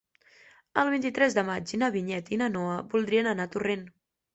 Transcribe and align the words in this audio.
El 0.83 0.89
vint-i-tres 0.93 1.37
de 1.39 1.45
maig 1.51 1.75
na 1.85 1.93
Vinyet 1.99 2.35
i 2.35 2.43
na 2.45 2.51
Noa 2.59 2.83
voldrien 2.97 3.35
anar 3.37 3.51
a 3.51 3.59
Torrent. 3.59 3.91